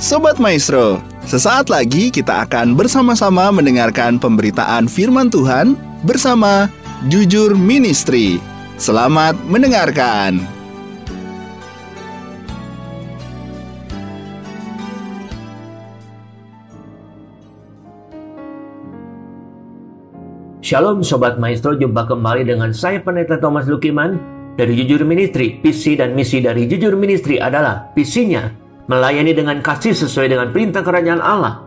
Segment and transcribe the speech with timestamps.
[0.00, 0.96] Sobat Maestro,
[1.28, 5.76] sesaat lagi kita akan bersama-sama mendengarkan pemberitaan firman Tuhan
[6.08, 6.72] bersama
[7.12, 8.40] Jujur Ministry.
[8.80, 10.40] Selamat mendengarkan.
[20.64, 24.16] Shalom Sobat Maestro, jumpa kembali dengan saya Pendeta Thomas Lukiman
[24.56, 25.60] dari Jujur Ministry.
[25.60, 28.59] Visi dan misi dari Jujur Ministry adalah visinya
[28.90, 31.62] melayani dengan kasih sesuai dengan perintah kerajaan Allah,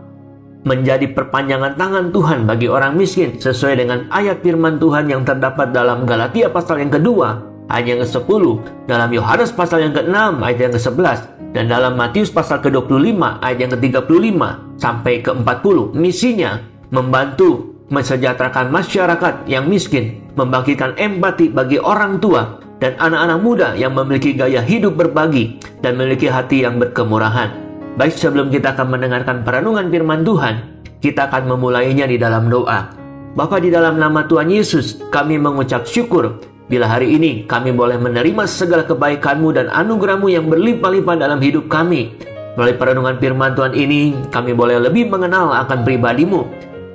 [0.68, 6.04] menjadi perpanjangan tangan Tuhan bagi orang miskin sesuai dengan ayat firman Tuhan yang terdapat dalam
[6.04, 7.40] Galatia pasal yang kedua,
[7.72, 8.44] ayat yang ke-10,
[8.84, 11.18] dalam Yohanes pasal yang ke-6, ayat yang ke-11,
[11.56, 14.40] dan dalam Matius pasal ke-25, ayat yang ke-35
[14.76, 15.96] sampai ke-40.
[15.96, 16.60] Misinya
[16.92, 24.34] membantu mensejahterakan masyarakat yang miskin, membangkitkan empati bagi orang tua dan anak-anak muda yang memiliki
[24.34, 27.50] gaya hidup berbagi dan memiliki hati yang berkemurahan.
[27.94, 30.54] Baik sebelum kita akan mendengarkan perenungan firman Tuhan,
[30.98, 32.90] kita akan memulainya di dalam doa.
[33.34, 38.48] Bapa di dalam nama Tuhan Yesus, kami mengucap syukur bila hari ini kami boleh menerima
[38.48, 42.16] segala kebaikan-Mu dan anugerah-Mu yang berlimpah-limpah dalam hidup kami.
[42.56, 46.40] Melalui perenungan firman Tuhan ini, kami boleh lebih mengenal akan pribadi-Mu.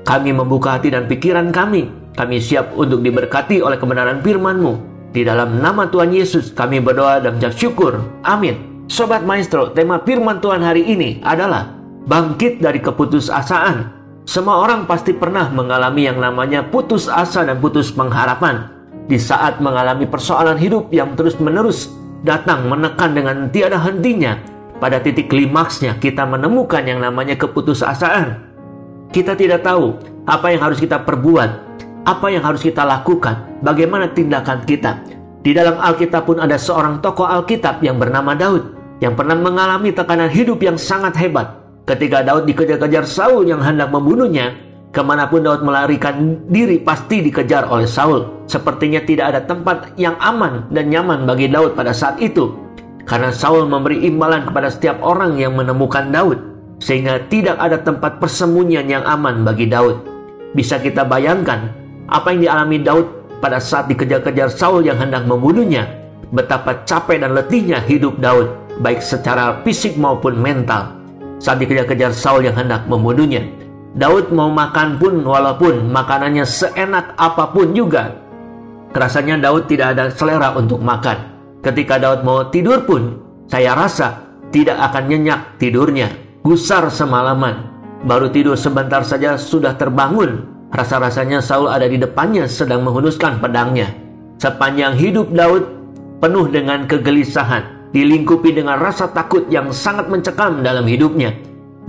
[0.10, 1.86] Kami membuka hati dan pikiran kami.
[2.18, 4.89] Kami siap untuk diberkati oleh kebenaran firman-Mu.
[5.10, 7.98] Di dalam nama Tuhan Yesus kami berdoa dan mengucap syukur.
[8.22, 8.86] Amin.
[8.86, 11.74] Sobat Maestro, tema firman Tuhan hari ini adalah
[12.06, 13.98] bangkit dari keputusasaan.
[14.30, 18.70] Semua orang pasti pernah mengalami yang namanya putus asa dan putus pengharapan.
[19.10, 21.90] Di saat mengalami persoalan hidup yang terus-menerus
[22.22, 24.38] datang menekan dengan tiada hentinya,
[24.78, 28.46] pada titik klimaksnya kita menemukan yang namanya keputusasaan.
[29.10, 29.98] Kita tidak tahu
[30.30, 31.69] apa yang harus kita perbuat,
[32.10, 35.06] apa yang harus kita lakukan, bagaimana tindakan kita.
[35.46, 40.28] Di dalam Alkitab pun ada seorang tokoh Alkitab yang bernama Daud yang pernah mengalami tekanan
[40.28, 41.62] hidup yang sangat hebat.
[41.88, 44.58] Ketika Daud dikejar-kejar Saul yang hendak membunuhnya,
[44.90, 48.46] ke mana pun Daud melarikan diri pasti dikejar oleh Saul.
[48.50, 52.58] Sepertinya tidak ada tempat yang aman dan nyaman bagi Daud pada saat itu.
[53.08, 56.38] Karena Saul memberi imbalan kepada setiap orang yang menemukan Daud,
[56.78, 60.06] sehingga tidak ada tempat persembunyian yang aman bagi Daud.
[60.54, 63.08] Bisa kita bayangkan apa yang dialami Daud
[63.40, 65.88] pada saat dikejar-kejar Saul yang hendak membunuhnya.
[66.30, 68.54] Betapa capek dan letihnya hidup Daud,
[68.86, 70.94] baik secara fisik maupun mental.
[71.42, 73.42] Saat dikejar-kejar Saul yang hendak membunuhnya.
[73.98, 78.14] Daud mau makan pun walaupun makanannya seenak apa pun juga.
[78.94, 81.18] Rasanya Daud tidak ada selera untuk makan.
[81.66, 83.18] Ketika Daud mau tidur pun,
[83.50, 86.14] saya rasa tidak akan nyenyak tidurnya.
[86.46, 87.66] Gusar semalaman.
[88.06, 93.90] Baru tidur sebentar saja sudah terbangun Rasa-rasanya Saul ada di depannya sedang menghunuskan pedangnya.
[94.38, 95.66] Sepanjang hidup Daud
[96.22, 101.34] penuh dengan kegelisahan, dilingkupi dengan rasa takut yang sangat mencekam dalam hidupnya.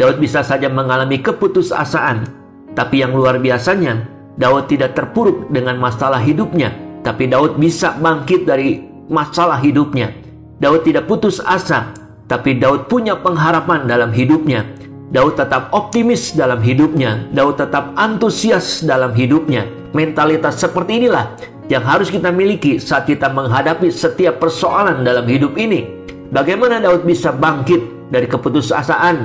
[0.00, 2.24] Daud bisa saja mengalami keputusasaan,
[2.72, 4.08] tapi yang luar biasanya,
[4.40, 6.72] Daud tidak terpuruk dengan masalah hidupnya,
[7.04, 8.80] tapi Daud bisa bangkit dari
[9.12, 10.08] masalah hidupnya.
[10.56, 11.92] Daud tidak putus asa,
[12.24, 14.64] tapi Daud punya pengharapan dalam hidupnya.
[15.10, 17.26] Daud tetap optimis dalam hidupnya.
[17.34, 19.66] Daud tetap antusias dalam hidupnya.
[19.90, 21.34] Mentalitas seperti inilah
[21.66, 25.82] yang harus kita miliki saat kita menghadapi setiap persoalan dalam hidup ini.
[26.30, 29.16] Bagaimana Daud bisa bangkit dari keputusasaan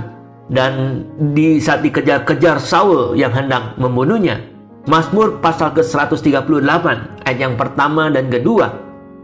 [0.49, 1.05] dan
[1.37, 4.41] di saat dikejar-kejar Saul yang hendak membunuhnya.
[4.89, 6.85] Mazmur pasal ke-138
[7.29, 8.73] ayat yang pertama dan kedua.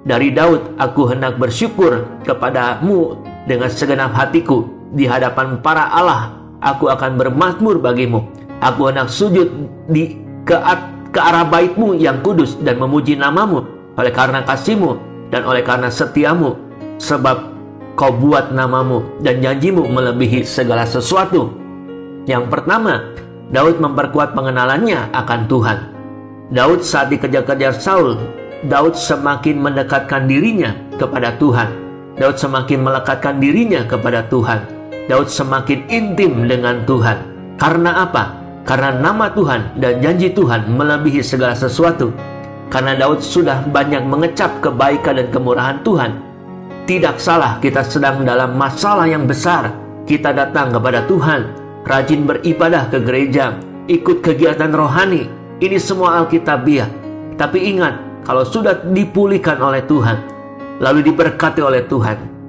[0.05, 3.17] Dari Daud aku hendak bersyukur kepadamu
[3.49, 8.29] dengan segenap hatiku di hadapan para Allah aku akan bermazmur bagimu.
[8.61, 9.49] Aku hendak sujud
[9.89, 10.53] di ke,
[11.09, 13.66] ke arah baitmu yang kudus dan memuji namamu
[13.97, 14.95] oleh karena kasihmu
[15.33, 16.55] dan oleh karena setiamu
[17.01, 17.51] sebab
[17.97, 21.49] kau buat namamu dan janjimu melebihi segala sesuatu.
[22.29, 23.01] Yang pertama,
[23.49, 25.78] Daud memperkuat pengenalannya akan Tuhan.
[26.53, 28.16] Daud saat dikejar-kejar Saul,
[28.69, 31.67] Daud semakin mendekatkan dirinya kepada Tuhan.
[32.22, 34.80] Daud semakin melekatkan dirinya kepada Tuhan.
[35.11, 37.19] Daud semakin intim dengan Tuhan.
[37.59, 38.31] Karena apa?
[38.63, 42.16] Karena nama Tuhan dan janji Tuhan melebihi segala sesuatu.
[42.72, 46.16] Karena Daud sudah banyak mengecap kebaikan dan kemurahan Tuhan.
[46.87, 49.75] Tidak salah kita sedang dalam masalah yang besar.
[50.08, 51.41] Kita datang kepada Tuhan,
[51.84, 53.59] rajin beribadah ke gereja,
[53.91, 55.28] ikut kegiatan rohani.
[55.59, 56.87] Ini semua Alkitabiah.
[57.35, 60.23] Tapi ingat, kalau sudah dipulihkan oleh Tuhan,
[60.79, 62.41] lalu diberkati oleh Tuhan,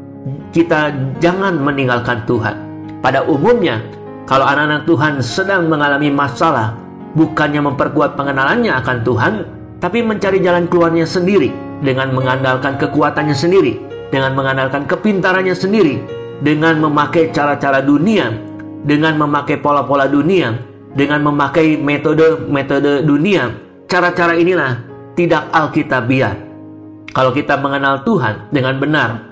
[0.54, 2.54] kita jangan meninggalkan Tuhan.
[3.02, 3.82] Pada umumnya,
[4.30, 6.78] kalau anak-anak Tuhan sedang mengalami masalah,
[7.18, 9.34] bukannya memperkuat pengenalannya akan Tuhan,
[9.82, 11.50] tapi mencari jalan keluarnya sendiri
[11.82, 13.82] dengan mengandalkan kekuatannya sendiri,
[14.14, 15.98] dengan mengandalkan kepintarannya sendiri,
[16.38, 18.30] dengan memakai cara-cara dunia,
[18.86, 20.54] dengan memakai pola-pola dunia,
[20.94, 23.50] dengan memakai metode-metode dunia.
[23.90, 24.78] Cara-cara inilah
[25.18, 26.38] tidak alkitabiah.
[27.12, 29.31] Kalau kita mengenal Tuhan dengan benar,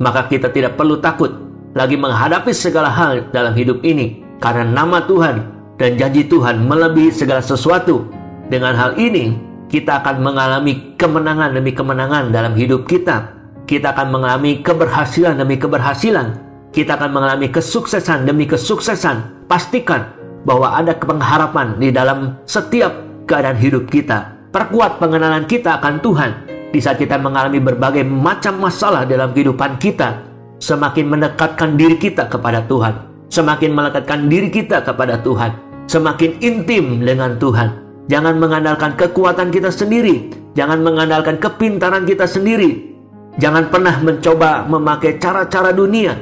[0.00, 1.32] maka kita tidak perlu takut
[1.76, 7.44] lagi menghadapi segala hal dalam hidup ini karena nama Tuhan dan janji Tuhan melebihi segala
[7.44, 8.08] sesuatu.
[8.46, 9.36] Dengan hal ini,
[9.68, 13.36] kita akan mengalami kemenangan demi kemenangan dalam hidup kita.
[13.66, 16.38] Kita akan mengalami keberhasilan demi keberhasilan.
[16.70, 19.48] Kita akan mengalami kesuksesan demi kesuksesan.
[19.50, 20.14] Pastikan
[20.46, 22.94] bahwa ada pengharapan di dalam setiap
[23.26, 24.38] keadaan hidup kita.
[24.54, 26.30] Perkuat pengenalan kita akan Tuhan
[26.70, 30.22] di saat kita mengalami berbagai macam masalah dalam kehidupan kita.
[30.56, 32.94] Semakin mendekatkan diri kita kepada Tuhan.
[33.28, 35.52] Semakin melekatkan diri kita kepada Tuhan.
[35.84, 40.30] Semakin intim dengan Tuhan Jangan mengandalkan kekuatan kita sendiri.
[40.54, 42.94] Jangan mengandalkan kepintaran kita sendiri.
[43.36, 46.14] Jangan pernah mencoba memakai cara-cara dunia,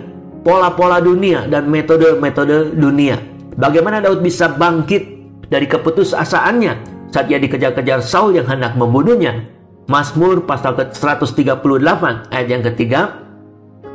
[0.43, 3.21] pola-pola dunia, dan metode-metode dunia.
[3.55, 5.03] Bagaimana Daud bisa bangkit
[5.47, 6.73] dari keputusasaannya
[7.13, 9.54] saat ia dikejar-kejar Saul yang hendak membunuhnya?
[9.85, 13.21] Mazmur pasal ke-138 ayat yang ketiga.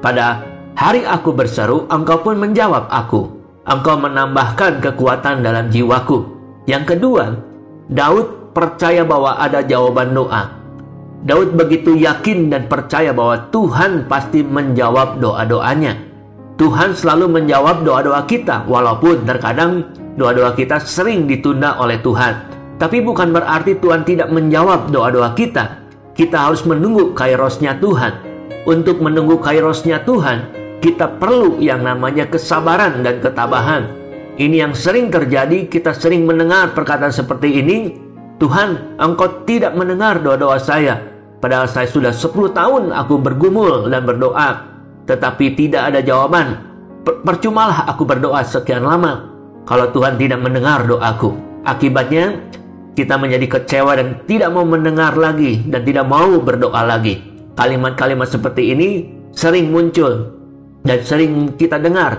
[0.05, 0.45] Pada
[0.77, 3.25] hari aku berseru, engkau pun menjawab aku.
[3.65, 6.29] Engkau menambahkan kekuatan dalam jiwaku.
[6.69, 7.33] Yang kedua,
[7.89, 10.61] Daud percaya bahwa ada jawaban doa.
[11.25, 15.97] Daud begitu yakin dan percaya bahwa Tuhan pasti menjawab doa-doanya.
[16.61, 19.89] Tuhan selalu menjawab doa-doa kita, walaupun terkadang
[20.21, 22.45] doa-doa kita sering ditunda oleh Tuhan.
[22.79, 25.78] Tapi bukan berarti Tuhan tidak menjawab doa-doa kita.
[26.19, 28.11] Kita harus menunggu kairosnya Tuhan.
[28.67, 30.51] Untuk menunggu kairosnya Tuhan,
[30.83, 33.87] kita perlu yang namanya kesabaran dan ketabahan.
[34.35, 37.95] Ini yang sering terjadi, kita sering mendengar perkataan seperti ini,
[38.35, 40.99] Tuhan, engkau tidak mendengar doa-doa saya.
[41.39, 44.75] Padahal saya sudah 10 tahun aku bergumul dan berdoa,
[45.07, 46.67] tetapi tidak ada jawaban.
[46.99, 49.23] percumalah aku berdoa sekian lama
[49.63, 51.31] kalau Tuhan tidak mendengar doaku.
[51.63, 52.48] Akibatnya,
[52.95, 57.21] kita menjadi kecewa dan tidak mau mendengar lagi dan tidak mau berdoa lagi.
[57.53, 58.89] Kalimat-kalimat seperti ini
[59.35, 60.31] sering muncul
[60.87, 62.17] dan sering kita dengar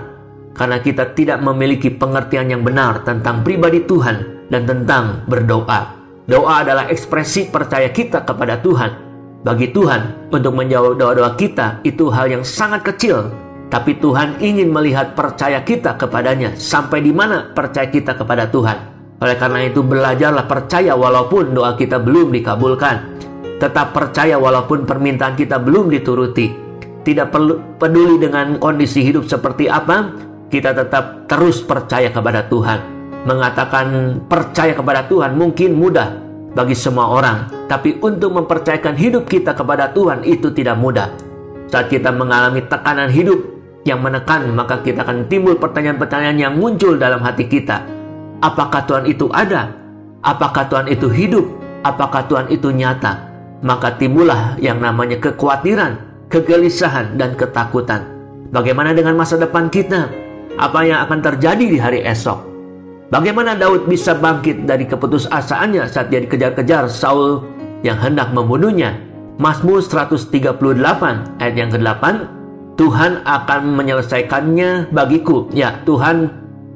[0.52, 5.96] karena kita tidak memiliki pengertian yang benar tentang pribadi Tuhan dan tentang berdoa.
[6.26, 9.10] Doa adalah ekspresi percaya kita kepada Tuhan.
[9.40, 13.32] Bagi Tuhan, untuk menjawab doa-doa kita itu hal yang sangat kecil,
[13.72, 18.89] tapi Tuhan ingin melihat percaya kita kepadanya sampai di mana percaya kita kepada Tuhan.
[19.20, 23.20] Oleh karena itu, belajarlah percaya walaupun doa kita belum dikabulkan.
[23.60, 26.48] Tetap percaya walaupun permintaan kita belum dituruti.
[27.04, 30.16] Tidak perlu peduli dengan kondisi hidup seperti apa,
[30.48, 32.80] kita tetap terus percaya kepada Tuhan.
[33.28, 36.16] Mengatakan percaya kepada Tuhan mungkin mudah
[36.56, 41.12] bagi semua orang, tapi untuk mempercayakan hidup kita kepada Tuhan itu tidak mudah.
[41.68, 43.38] Saat kita mengalami tekanan hidup
[43.84, 47.99] yang menekan, maka kita akan timbul pertanyaan-pertanyaan yang muncul dalam hati kita.
[48.40, 49.72] Apakah Tuhan itu ada?
[50.24, 51.46] Apakah Tuhan itu hidup?
[51.84, 53.28] Apakah Tuhan itu nyata?
[53.60, 58.08] Maka timbullah yang namanya kekhawatiran, kegelisahan, dan ketakutan.
[58.52, 60.08] Bagaimana dengan masa depan kita?
[60.60, 62.44] apa yang akan terjadi di hari esok.
[63.10, 67.42] Bagaimana Daud bisa bangkit dari keputusasaannya saat dia dikejar-kejar Saul
[67.82, 68.94] yang hendak membunuhnya?
[69.40, 70.60] Mazmur 138
[71.40, 72.04] ayat yang ke-8
[72.76, 75.48] Tuhan akan menyelesaikannya bagiku.
[75.50, 76.28] Ya, Tuhan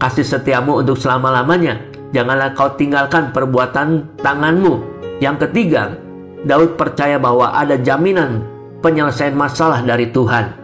[0.05, 1.81] kasih setiamu untuk selama-lamanya.
[2.13, 4.85] Janganlah kau tinggalkan perbuatan tanganmu.
[5.25, 5.97] Yang ketiga,
[6.45, 8.45] Daud percaya bahwa ada jaminan
[8.85, 10.61] penyelesaian masalah dari Tuhan.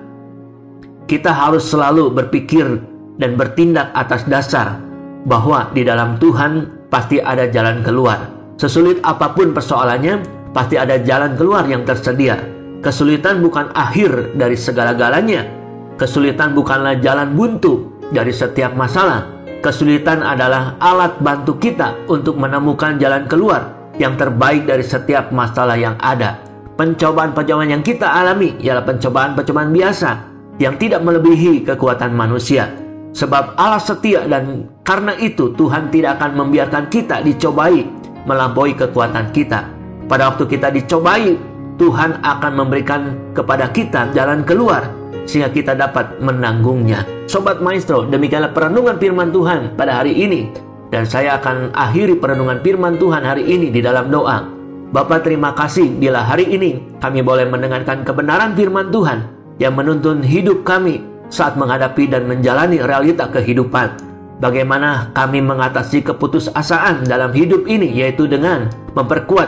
[1.08, 2.68] Kita harus selalu berpikir
[3.16, 4.76] dan bertindak atas dasar
[5.24, 8.28] bahwa di dalam Tuhan pasti ada jalan keluar.
[8.60, 10.20] Sesulit apa pun persoalannya,
[10.52, 12.36] pasti ada jalan keluar yang tersedia.
[12.84, 15.48] Kesulitan bukan akhir dari segala-galanya.
[15.96, 19.26] Kesulitan bukanlah jalan buntu dari setiap masalah.
[19.60, 25.94] Kesulitan adalah alat bantu kita untuk menemukan jalan keluar yang terbaik dari setiap masalah yang
[26.00, 26.40] ada.
[26.80, 30.10] Pencobaan-pencobaan yang kita alami ialah pencobaan-pencobaan biasa
[30.56, 32.72] yang tidak melebihi kekuatan manusia.
[33.10, 37.84] Sebab Allah setia dan karena itu Tuhan tidak akan membiarkan kita dicobai
[38.24, 39.66] melampaui kekuatan kita.
[40.08, 41.36] Pada waktu kita dicobai,
[41.76, 47.04] Tuhan akan memberikan kepada kita jalan keluar sehingga kita dapat menanggungnya.
[47.30, 50.50] Sobat Maestro, demikianlah perenungan firman Tuhan pada hari ini.
[50.90, 54.42] Dan saya akan akhiri perenungan firman Tuhan hari ini di dalam doa.
[54.90, 59.22] Bapak terima kasih bila hari ini kami boleh mendengarkan kebenaran firman Tuhan
[59.62, 60.98] yang menuntun hidup kami
[61.30, 64.02] saat menghadapi dan menjalani realita kehidupan.
[64.42, 68.66] Bagaimana kami mengatasi keputusasaan dalam hidup ini yaitu dengan
[68.98, 69.46] memperkuat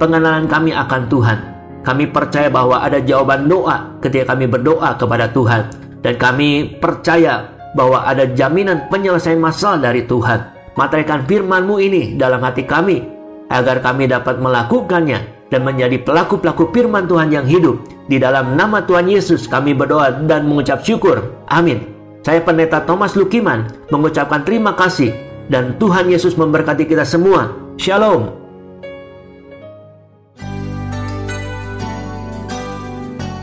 [0.00, 1.57] pengenalan kami akan Tuhan.
[1.88, 5.72] Kami percaya bahwa ada jawaban doa ketika kami berdoa kepada Tuhan.
[6.04, 10.52] Dan kami percaya bahwa ada jaminan penyelesaian masalah dari Tuhan.
[10.76, 13.00] Materikan firman-Mu ini dalam hati kami,
[13.48, 17.80] agar kami dapat melakukannya dan menjadi pelaku-pelaku firman Tuhan yang hidup.
[18.04, 21.40] Di dalam nama Tuhan Yesus kami berdoa dan mengucap syukur.
[21.48, 21.88] Amin.
[22.20, 25.16] Saya Pendeta Thomas Lukiman mengucapkan terima kasih
[25.48, 27.56] dan Tuhan Yesus memberkati kita semua.
[27.80, 28.47] Shalom.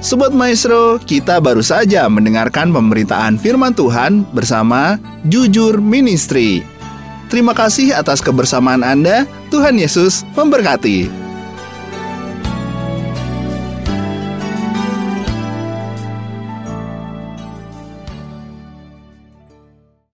[0.06, 6.62] Sobat Maestro, kita baru saja mendengarkan pemberitaan firman Tuhan bersama Jujur Ministry.
[7.26, 9.26] Terima kasih atas kebersamaan Anda.
[9.50, 11.25] Tuhan Yesus memberkati.